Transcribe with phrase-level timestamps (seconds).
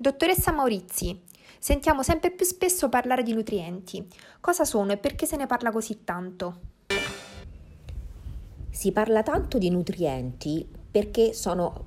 [0.00, 1.24] Dottoressa Maurizi,
[1.58, 4.06] sentiamo sempre più spesso parlare di nutrienti.
[4.40, 6.60] Cosa sono e perché se ne parla così tanto?
[8.70, 11.86] Si parla tanto di nutrienti perché sono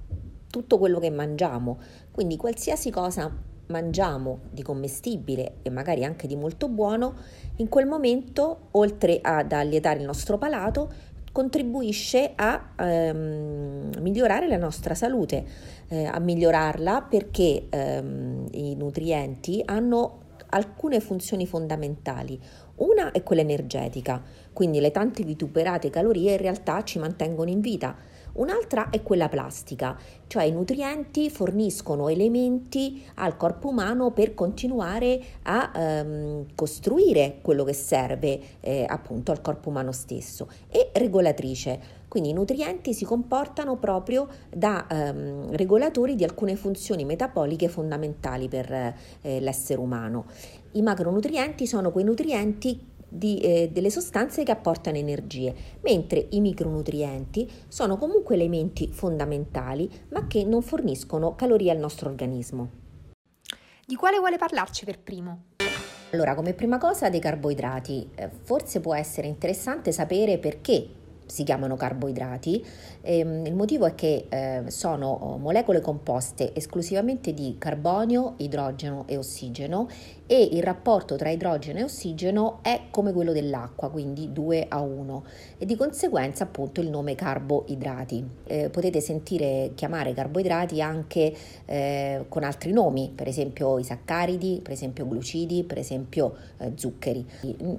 [0.49, 1.79] tutto quello che mangiamo,
[2.11, 3.33] quindi qualsiasi cosa
[3.67, 7.15] mangiamo di commestibile e magari anche di molto buono,
[7.55, 10.91] in quel momento, oltre ad allietare il nostro palato,
[11.31, 15.45] contribuisce a ehm, migliorare la nostra salute,
[15.87, 22.39] eh, a migliorarla perché ehm, i nutrienti hanno alcune funzioni fondamentali.
[22.75, 24.21] Una è quella energetica,
[24.53, 27.95] quindi le tante vituperate calorie in realtà ci mantengono in vita
[28.33, 35.71] Un'altra è quella plastica, cioè i nutrienti forniscono elementi al corpo umano per continuare a
[35.75, 41.99] ehm, costruire quello che serve eh, appunto al corpo umano stesso e regolatrice.
[42.07, 48.71] Quindi i nutrienti si comportano proprio da ehm, regolatori di alcune funzioni metaboliche fondamentali per
[48.71, 50.25] eh, l'essere umano.
[50.73, 57.49] I macronutrienti sono quei nutrienti di, eh, delle sostanze che apportano energie, mentre i micronutrienti
[57.67, 62.69] sono comunque elementi fondamentali ma che non forniscono calorie al nostro organismo.
[63.85, 65.43] Di quale vuole parlarci per primo?
[66.11, 70.87] Allora, come prima cosa dei carboidrati, eh, forse può essere interessante sapere perché
[71.31, 72.63] si chiamano carboidrati.
[73.01, 79.15] Ehm, il motivo è che eh, sono oh, molecole composte esclusivamente di carbonio, idrogeno e
[79.15, 79.87] ossigeno
[80.27, 85.23] e il rapporto tra idrogeno e ossigeno è come quello dell'acqua, quindi 2 a 1
[85.57, 88.25] e di conseguenza appunto il nome carboidrati.
[88.45, 91.33] Eh, potete sentire chiamare carboidrati anche
[91.65, 97.25] eh, con altri nomi, per esempio i saccaridi, per esempio glucidi, per esempio eh, zuccheri.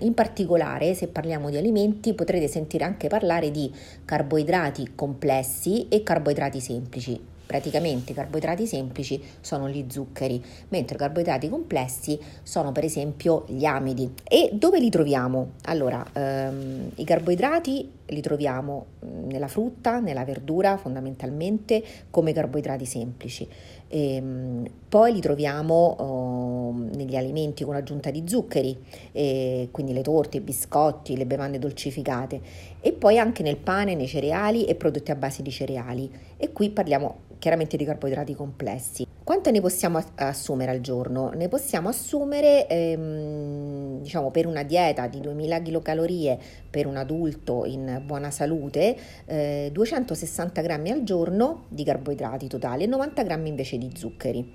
[0.00, 3.72] In particolare, se parliamo di alimenti, potrete sentire anche parlare di
[4.04, 7.20] carboidrati complessi e carboidrati semplici.
[7.44, 13.66] Praticamente i carboidrati semplici sono gli zuccheri, mentre i carboidrati complessi sono per esempio gli
[13.66, 14.10] amidi.
[14.24, 15.52] E dove li troviamo?
[15.64, 23.48] Allora, ehm, i carboidrati li troviamo nella frutta, nella verdura fondamentalmente come carboidrati semplici.
[23.88, 28.76] E, ehm, poi li troviamo oh, negli alimenti con aggiunta di zuccheri,
[29.12, 32.40] e quindi le torte, i biscotti, le bevande dolcificate
[32.80, 36.10] e poi anche nel pane, nei cereali e prodotti a base di cereali.
[36.36, 39.06] E qui parliamo chiaramente di carboidrati complessi.
[39.24, 41.30] Quanto ne possiamo assumere al giorno?
[41.30, 46.38] Ne possiamo assumere, ehm, diciamo, per una dieta di 2000 kcal
[46.68, 48.96] per un adulto in buona salute,
[49.26, 54.52] eh, 260 grammi al giorno di carboidrati totali e 90 grammi invece di zuccheri.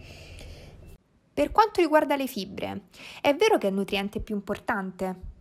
[1.34, 2.82] Per quanto riguarda le fibre,
[3.22, 5.37] è vero che è il nutriente più importante?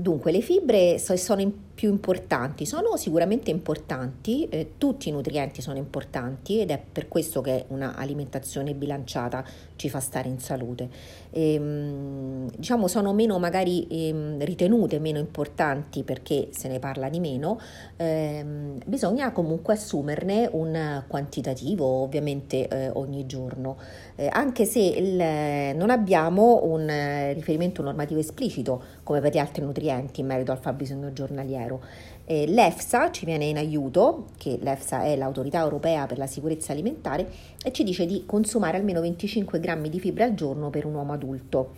[0.00, 2.64] Dunque, le fibre sono più importanti?
[2.64, 8.72] Sono sicuramente importanti, eh, tutti i nutrienti sono importanti ed è per questo che un'alimentazione
[8.72, 9.44] bilanciata
[9.80, 10.90] ci fa stare in salute.
[11.30, 17.18] E, ehm, diciamo sono meno magari eh, ritenute meno importanti perché se ne parla di
[17.18, 17.58] meno,
[17.96, 18.44] eh,
[18.84, 23.78] bisogna comunque assumerne un quantitativo ovviamente eh, ogni giorno,
[24.16, 30.20] eh, anche se il, non abbiamo un riferimento normativo esplicito come per gli altri nutrienti
[30.20, 31.80] in merito al fabbisogno giornaliero.
[32.24, 37.28] Eh, L'EFSA ci viene in aiuto, che l'EFSA è l'autorità europea per la sicurezza alimentare,
[37.62, 41.12] e ci dice di consumare almeno 25 grammi di fibre al giorno per un uomo
[41.12, 41.72] adulto.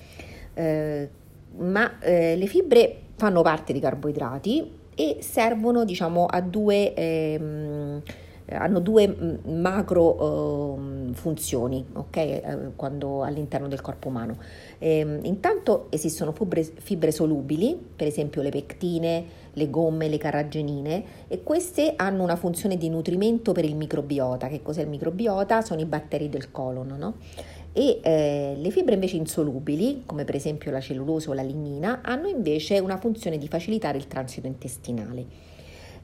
[0.55, 1.09] Eh,
[1.59, 8.03] ma eh, le fibre fanno parte di carboidrati e servono diciamo a due ehm,
[8.55, 14.39] hanno due mm, macro uh, funzioni okay, uh, quando, all'interno del corpo umano.
[14.79, 21.05] E, ehm, intanto esistono fibre, fibre, solubili, per esempio le pectine, le gomme, le carragenine,
[21.29, 24.49] e queste hanno una funzione di nutrimento per il microbiota.
[24.49, 25.61] Che cos'è il microbiota?
[25.63, 26.95] Sono i batteri del colon.
[26.99, 27.15] No?
[27.75, 32.29] E eh, le fibre invece insolubili, come per esempio la cellulosa o la lignina, hanno
[32.29, 35.25] invece una funzione di facilitare il transito intestinale.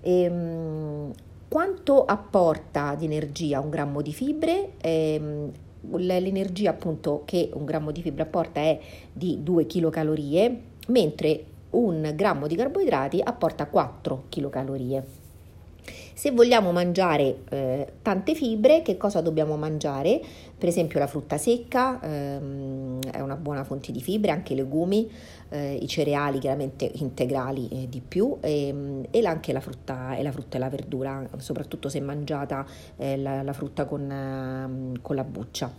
[0.00, 1.12] E, ehm,
[1.48, 4.72] quanto apporta di energia un grammo di fibre?
[4.80, 5.50] Eh,
[5.96, 8.78] l'energia appunto che un grammo di fibra apporta è
[9.12, 10.58] di 2 kcal,
[10.88, 15.04] mentre un grammo di carboidrati apporta 4 kcal.
[16.18, 20.20] Se vogliamo mangiare eh, tante fibre, che cosa dobbiamo mangiare?
[20.58, 25.08] Per esempio la frutta secca ehm, è una buona fonte di fibre, anche i legumi,
[25.50, 30.32] eh, i cereali chiaramente integrali eh, di più e, e, anche la frutta, e la
[30.32, 32.66] frutta e la verdura, soprattutto se mangiata
[32.96, 35.72] eh, la, la, frutta con, ehm, con la buccia.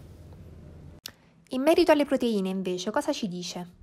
[1.49, 3.78] In merito alle proteine invece, cosa ci dice?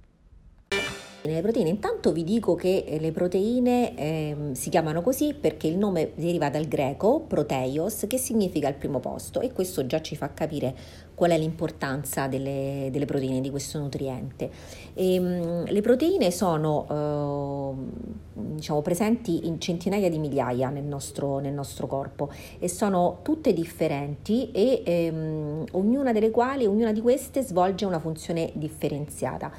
[1.26, 5.76] Le proteine, intanto vi dico che eh, le proteine eh, si chiamano così perché il
[5.76, 10.32] nome deriva dal greco proteios che significa il primo posto e questo già ci fa
[10.32, 10.74] capire
[11.16, 14.50] qual è l'importanza delle, delle proteine di questo nutriente.
[14.94, 21.38] E, ehm, mh, le proteine sono eh, diciamo, presenti in centinaia di migliaia nel nostro,
[21.38, 27.42] nel nostro, corpo e sono tutte differenti e ehm, ognuna delle quali, ognuna di queste
[27.42, 29.50] svolge una funzione differenziata.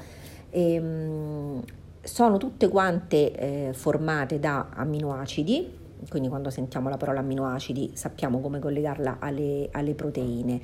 [0.50, 1.62] Ehm,
[2.02, 5.76] sono tutte quante eh, formate da amminoacidi,
[6.08, 10.60] quindi quando sentiamo la parola amminoacidi sappiamo come collegarla alle, alle proteine.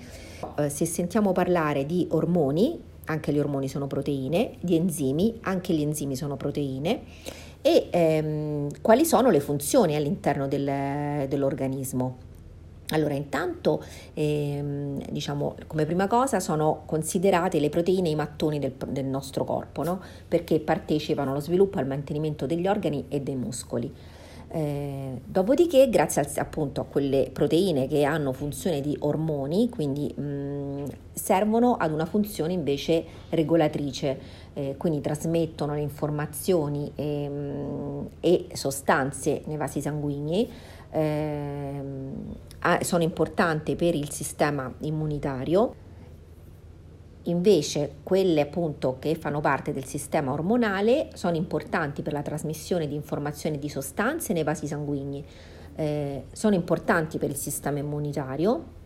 [0.57, 5.83] Eh, se sentiamo parlare di ormoni, anche gli ormoni sono proteine, di enzimi, anche gli
[5.83, 7.03] enzimi sono proteine,
[7.61, 12.33] e ehm, quali sono le funzioni all'interno del, dell'organismo.
[12.95, 13.83] Allora, intanto,
[14.15, 19.83] ehm, diciamo, come prima cosa sono considerate le proteine i mattoni del, del nostro corpo,
[19.83, 20.01] no?
[20.29, 23.93] perché partecipano allo sviluppo e al mantenimento degli organi e dei muscoli.
[24.47, 30.85] Eh, dopodiché, grazie al, appunto a quelle proteine che hanno funzione di ormoni, quindi mh,
[31.13, 34.19] servono ad una funzione invece regolatrice,
[34.53, 40.49] eh, quindi trasmettono le informazioni e, mh, e sostanze nei vasi sanguigni
[40.95, 41.64] eh,
[42.81, 45.83] sono importanti per il sistema immunitario.
[47.25, 52.95] Invece quelle appunto che fanno parte del sistema ormonale sono importanti per la trasmissione di
[52.95, 55.25] informazioni di sostanze nei vasi sanguigni,
[55.77, 58.83] eh, sono importanti per il sistema immunitario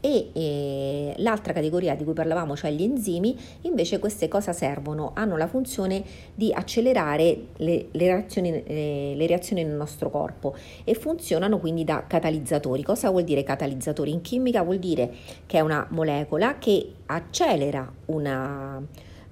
[0.00, 5.12] e eh, l'altra categoria di cui parlavamo, cioè gli enzimi, invece queste cosa servono?
[5.14, 6.02] Hanno la funzione
[6.34, 10.54] di accelerare le, le, reazioni, eh, le reazioni nel nostro corpo
[10.84, 12.82] e funzionano quindi da catalizzatori.
[12.82, 14.12] Cosa vuol dire catalizzatori?
[14.12, 15.10] In chimica vuol dire
[15.46, 18.80] che è una molecola che accelera una,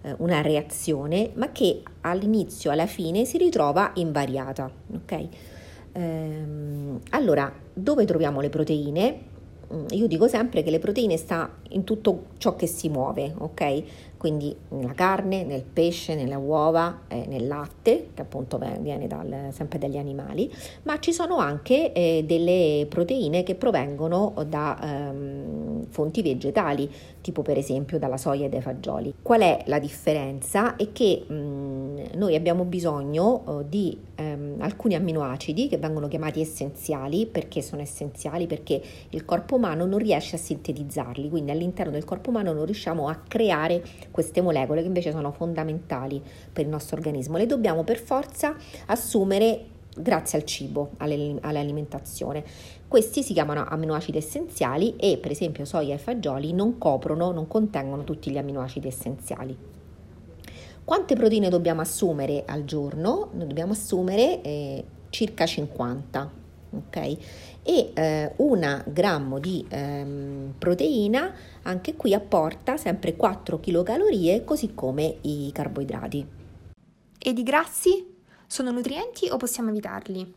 [0.03, 4.71] eh, una reazione ma che all'inizio alla fine si ritrova invariata.
[5.03, 5.29] Okay?
[5.93, 9.35] Ehm, allora, dove troviamo le proteine?
[9.73, 13.83] Mm, io dico sempre che le proteine sta in tutto ciò che si muove, ok?
[14.17, 19.79] Quindi nella carne, nel pesce, nelle uova, eh, nel latte, che appunto viene dal, sempre
[19.79, 20.53] dagli animali,
[20.85, 26.91] ma ci sono anche eh, delle proteine che provengono da ehm, fonti vegetali,
[27.21, 29.15] tipo per esempio dalla soia e dai fagioli.
[29.23, 30.77] Qual è la differenza?
[30.77, 36.41] È che mh, mm, noi abbiamo bisogno uh, di ehm, alcuni amminoacidi che vengono chiamati
[36.41, 38.47] essenziali, perché sono essenziali?
[38.47, 38.81] Perché
[39.11, 43.17] il corpo umano non riesce a sintetizzarli, quindi all'interno del corpo umano non riusciamo a
[43.27, 46.23] creare queste molecole che invece sono fondamentali
[46.53, 47.37] per il nostro organismo.
[47.37, 48.57] Le dobbiamo per forza
[48.87, 52.45] assumere grazie al cibo, all'alimentazione.
[52.87, 58.05] Questi si chiamano amminoacidi essenziali e per esempio soia e fagioli non coprono, non contengono
[58.05, 59.57] tutti gli amminoacidi essenziali.
[60.85, 63.31] Quante proteine dobbiamo assumere al giorno?
[63.33, 66.45] Noi dobbiamo assumere eh, circa 50
[66.77, 66.97] ok?
[67.63, 75.19] E eh, un grammo di ehm, proteina anche qui apporta sempre 4 kcal così come
[75.23, 76.27] i carboidrati.
[77.19, 78.16] E di grassi?
[78.49, 80.35] Sono nutrienti o possiamo evitarli?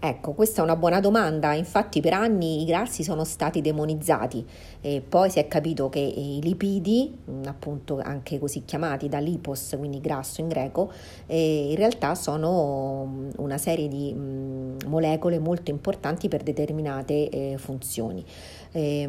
[0.00, 4.46] Ecco, questa è una buona domanda, infatti per anni i grassi sono stati demonizzati
[4.80, 9.74] e poi si è capito che i lipidi, mm, appunto anche così chiamati da lipos,
[9.76, 10.92] quindi grasso in greco,
[11.26, 17.58] eh, in realtà sono mm, una serie di mm, molecole molto importanti per determinate eh,
[17.58, 18.24] funzioni.
[18.70, 19.08] Eh,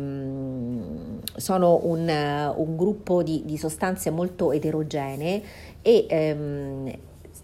[1.36, 5.44] sono un, un gruppo di, di, sostanze molto eterogenee
[5.84, 6.92] e ehm,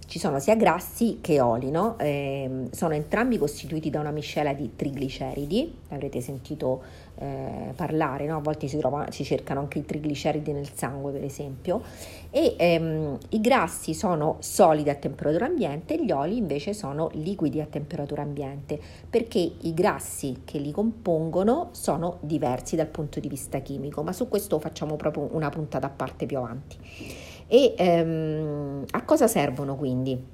[0.07, 1.97] ci sono sia grassi che oli, no?
[1.97, 6.83] eh, sono entrambi costituiti da una miscela di trigliceridi, avrete sentito
[7.15, 8.38] eh, parlare, no?
[8.38, 11.81] a volte si, trova, si, cercano anche i trigliceridi nel sangue per esempio,
[12.29, 17.65] e ehm, i grassi sono solidi a temperatura ambiente, gli oli invece sono liquidi a
[17.65, 24.03] temperatura ambiente, perché i grassi che li compongono sono diversi dal punto di vista chimico,
[24.03, 27.25] ma su questo facciamo proprio una puntata a parte più avanti.
[27.48, 30.34] E ehm, a cosa servono quindi?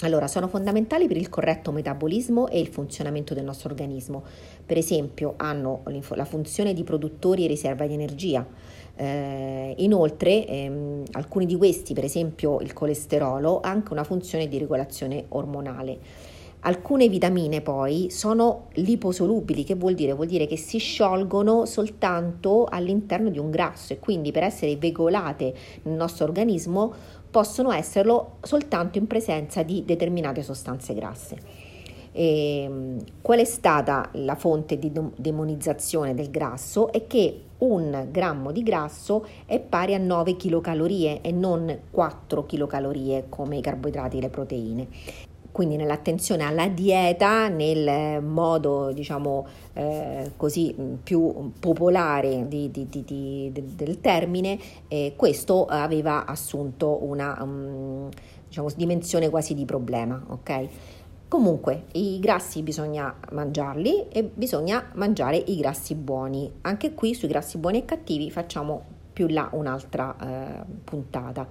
[0.00, 4.24] Allora, sono fondamentali per il corretto metabolismo e il funzionamento del nostro organismo.
[4.64, 8.46] Per esempio, hanno la funzione di produttori e riserva di energia.
[8.94, 14.58] Eh, inoltre, ehm, alcuni di questi, per esempio il colesterolo, ha anche una funzione di
[14.58, 15.98] regolazione ormonale.
[16.60, 20.14] Alcune vitamine poi sono liposolubili, che vuol dire?
[20.14, 25.54] Vuol dire che si sciolgono soltanto all'interno di un grasso e quindi per essere veicolate
[25.82, 26.92] nel nostro organismo
[27.30, 31.36] possono esserlo soltanto in presenza di determinate sostanze grasse.
[32.10, 36.90] E, ehm, qual è stata la fonte di demonizzazione del grasso?
[36.90, 40.86] È che un grammo di grasso è pari a 9 kcal
[41.22, 44.88] e non 4 kcal come i carboidrati e le proteine
[45.56, 53.98] quindi nell'attenzione alla dieta nel modo diciamo eh, così più popolare di, di, di, del
[54.02, 58.10] termine eh, questo aveva assunto una um,
[58.46, 60.68] diciamo, dimensione quasi di problema ok
[61.28, 66.48] Comunque, i grassi bisogna mangiarli e bisogna mangiare i grassi buoni.
[66.60, 68.84] Anche qui sui grassi buoni e cattivi facciamo
[69.16, 71.48] più là un'altra eh, puntata.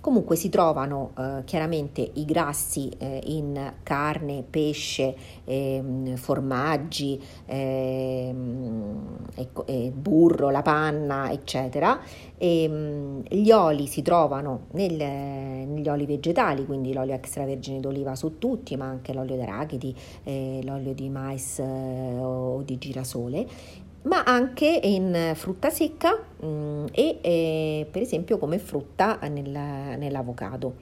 [0.00, 5.14] Comunque si trovano eh, chiaramente i grassi eh, in carne, pesce,
[5.44, 9.16] ehm, formaggi, ehm,
[9.66, 12.00] e, burro, la panna, eccetera.
[12.36, 18.38] E, ehm, gli oli si trovano nel, negli oli vegetali, quindi l'olio extravergine d'oliva su
[18.38, 23.46] tutti, ma anche l'olio d'arachidi, eh, l'olio di mais eh, o di girasole
[24.02, 30.74] ma anche in frutta secca mh, mm, e eh, per esempio come frutta nel, nell'avocado.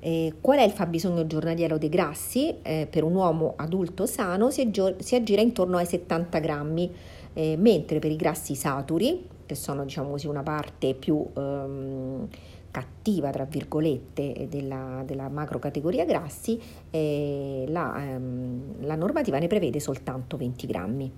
[0.00, 2.54] Eh, qual è il fabbisogno giornaliero dei grassi?
[2.62, 6.92] Eh, per un uomo adulto sano si, aggi- si aggira intorno ai 70 grammi,
[7.32, 12.28] eh, mentre per i grassi saturi, che sono diciamo così una parte più ehm,
[12.70, 16.60] cattiva, tra virgolette, della, della macro categoria grassi,
[16.90, 21.12] eh, la, ehm, la normativa ne prevede soltanto 20 grammi.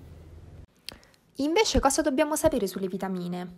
[1.40, 3.54] Invece cosa dobbiamo sapere sulle vitamine?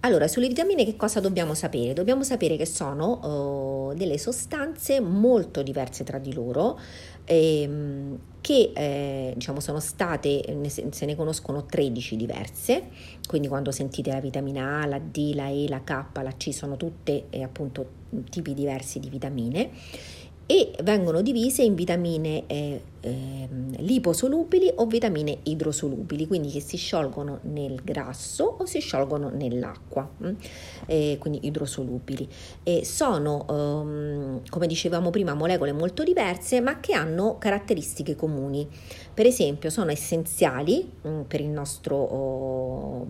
[0.00, 1.92] Allora, sulle vitamine che cosa dobbiamo sapere?
[1.92, 6.78] Dobbiamo sapere che sono uh, delle sostanze molto diverse tra di loro,
[7.24, 12.84] ehm, che eh, diciamo sono state, se ne conoscono 13 diverse,
[13.26, 16.76] quindi quando sentite la vitamina A, la D, la E, la K, la C sono
[16.76, 19.70] tutte eh, appunto tipi diversi di vitamine
[20.50, 27.40] e vengono divise in vitamine eh, eh, liposolubili o vitamine idrosolubili, quindi che si sciolgono
[27.42, 30.34] nel grasso o si sciolgono nell'acqua, mm?
[30.86, 32.28] eh, quindi idrosolubili.
[32.62, 38.68] E sono, ehm, come dicevamo prima, molecole molto diverse ma che hanno caratteristiche comuni.
[39.14, 43.06] Per esempio sono essenziali mh, mm, per il nostro oh,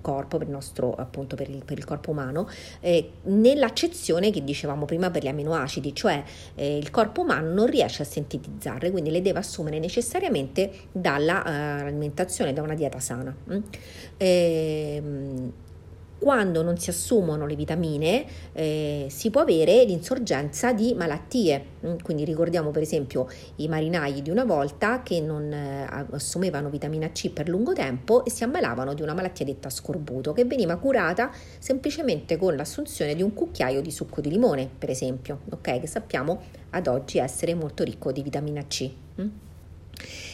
[0.00, 2.48] corpo, per il, nostro, appunto, per il, per il corpo umano,
[2.80, 6.22] eh, nell'accezione che dicevamo prima per gli aminoacidi, cioè
[6.54, 12.54] eh, il corpo umano non riesce a sintetizzarle, quindi le deve assumere necessariamente dall'alimentazione, uh,
[12.54, 13.34] da una dieta sana.
[13.50, 13.60] Mm?
[14.16, 15.52] Ehm,
[16.22, 21.64] quando non si assumono le vitamine eh, si può avere l'insorgenza di malattie.
[21.84, 27.10] Mm, quindi ricordiamo per esempio i marinai di una volta che non eh, assumevano vitamina
[27.10, 31.32] C per lungo tempo e si ammalavano di una malattia detta scorbuto che veniva curata
[31.58, 35.80] semplicemente con l'assunzione di un cucchiaio di succo di limone, per esempio, ok?
[35.80, 36.40] Che sappiamo
[36.70, 39.01] ad oggi essere molto ricco di vitamina C.
[39.20, 39.28] Mm?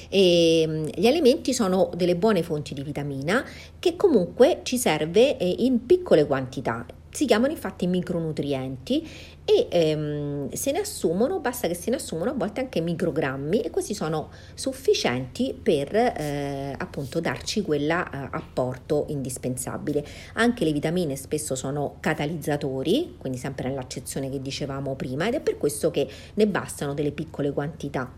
[0.09, 3.45] E mm, gli alimenti sono delle buone fonti di vitamina
[3.79, 6.87] che comunque ci serve eh, in piccole quantità.
[7.11, 9.07] Si chiamano infatti micronutrienti
[9.45, 13.71] e ehm, se ne assumono, basta che se ne assumono a volte anche microgrammi e
[13.71, 20.05] questi sono sufficienti per eh, appunto darci quell'apporto eh, indispensabile.
[20.35, 25.57] Anche le vitamine spesso sono catalizzatori, quindi sempre nell'accezione che dicevamo prima, ed è per
[25.57, 28.13] questo che ne bastano delle piccole quantità.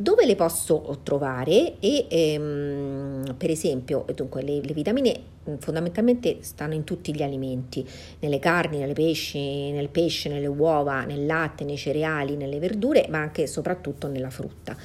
[0.00, 1.80] Dove le posso trovare?
[1.80, 7.84] E ehm, per esempio, dunque, le, le vitamine mm, fondamentalmente stanno in tutti gli alimenti,
[8.20, 13.18] nelle carni, nelle pesci, nel pesce, nelle uova, nel latte, nei cereali, nelle verdure, ma
[13.18, 14.76] anche e soprattutto nella frutta.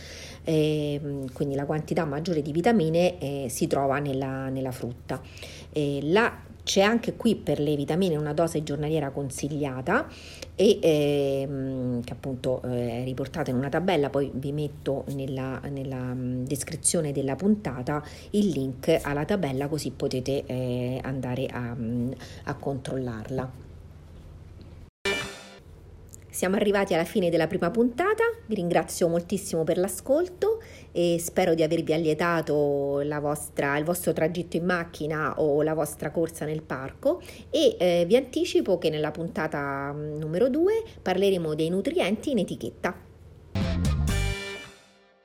[0.44, 1.00] Eh,
[1.32, 5.22] quindi la quantità maggiore di vitamine eh, si trova nella, nella frutta.
[5.72, 10.08] Eh, la c'è anche qui per le vitamine una dose giornaliera consigliata
[10.56, 16.14] e ehm, che appunto eh, è riportata in una tabella, poi vi metto nella, nella
[16.14, 22.12] mm, descrizione della puntata il link alla tabella così potete eh, andare a, mm,
[22.46, 23.63] a controllarla.
[26.34, 31.62] Siamo arrivati alla fine della prima puntata, vi ringrazio moltissimo per l'ascolto e spero di
[31.62, 37.22] avervi allietato vostra, il vostro tragitto in macchina o la vostra corsa nel parco
[37.52, 43.13] e eh, vi anticipo che nella puntata mm, numero 2 parleremo dei nutrienti in etichetta.